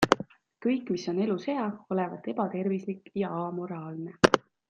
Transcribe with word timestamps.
Kõik, 0.65 0.87
mis 0.95 1.03
on 1.11 1.19
elus 1.25 1.45
hea, 1.49 1.65
olevat 1.97 2.31
ebatervislik 2.33 3.13
ja 3.25 3.31
amoraalne. 3.43 4.19